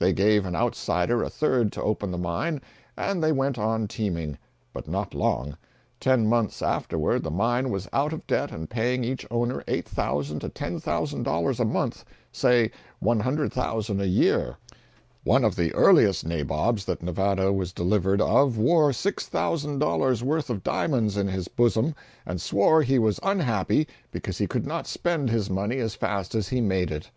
They 0.00 0.12
gave 0.12 0.44
an 0.46 0.56
outsider 0.56 1.22
a 1.22 1.30
third 1.30 1.70
to 1.74 1.82
open 1.82 2.10
the 2.10 2.18
mine, 2.18 2.60
and 2.96 3.22
they 3.22 3.30
went 3.30 3.56
on 3.56 3.86
teaming. 3.86 4.36
But 4.72 4.88
not 4.88 5.14
long. 5.14 5.56
Ten 6.00 6.26
months 6.26 6.60
afterward 6.60 7.22
the 7.22 7.30
mine 7.30 7.70
was 7.70 7.86
out 7.92 8.12
of 8.12 8.26
debt 8.26 8.50
and 8.50 8.68
paying 8.68 9.04
each 9.04 9.24
owner 9.30 9.62
$8,000 9.68 10.40
to 10.40 10.48
$10,000 10.48 11.60
a 11.60 11.64
month—say 11.64 12.72
$100,000 13.00 14.00
a 14.00 14.06
year. 14.08 14.56
One 15.22 15.44
of 15.44 15.54
the 15.54 15.72
earliest 15.72 16.26
nabobs 16.26 16.84
that 16.86 17.00
Nevada 17.00 17.52
was 17.52 17.72
delivered 17.72 18.20
of 18.20 18.58
wore 18.58 18.90
$6,000 18.90 20.22
worth 20.22 20.50
of 20.50 20.64
diamonds 20.64 21.16
in 21.16 21.28
his 21.28 21.46
bosom, 21.46 21.94
and 22.26 22.40
swore 22.40 22.82
he 22.82 22.98
was 22.98 23.20
unhappy 23.22 23.86
because 24.10 24.38
he 24.38 24.48
could 24.48 24.66
not 24.66 24.88
spend 24.88 25.30
his 25.30 25.48
money 25.48 25.78
as 25.78 25.94
fast 25.94 26.34
as 26.34 26.48
he 26.48 26.60
made 26.60 26.90
it. 26.90 27.08